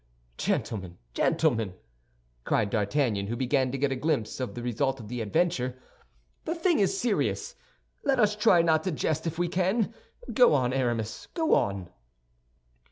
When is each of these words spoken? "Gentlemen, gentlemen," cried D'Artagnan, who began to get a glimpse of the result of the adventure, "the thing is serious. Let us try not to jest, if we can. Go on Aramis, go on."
"Gentlemen, 0.39 0.97
gentlemen," 1.13 1.75
cried 2.43 2.71
D'Artagnan, 2.71 3.27
who 3.27 3.35
began 3.35 3.71
to 3.71 3.77
get 3.77 3.91
a 3.91 3.95
glimpse 3.95 4.39
of 4.39 4.55
the 4.55 4.63
result 4.63 4.99
of 4.99 5.09
the 5.09 5.21
adventure, 5.21 5.77
"the 6.45 6.55
thing 6.55 6.79
is 6.79 6.99
serious. 6.99 7.53
Let 8.03 8.19
us 8.19 8.35
try 8.35 8.63
not 8.63 8.83
to 8.85 8.91
jest, 8.91 9.27
if 9.27 9.37
we 9.37 9.47
can. 9.47 9.93
Go 10.33 10.55
on 10.55 10.73
Aramis, 10.73 11.27
go 11.35 11.53
on." 11.53 11.91